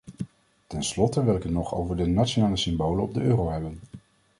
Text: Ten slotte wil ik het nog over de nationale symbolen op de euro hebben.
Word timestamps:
Ten 0.67 0.83
slotte 0.83 1.23
wil 1.23 1.35
ik 1.35 1.43
het 1.43 1.51
nog 1.51 1.75
over 1.75 1.95
de 1.97 2.05
nationale 2.05 2.57
symbolen 2.57 3.03
op 3.03 3.13
de 3.13 3.21
euro 3.21 3.51
hebben. 3.51 3.79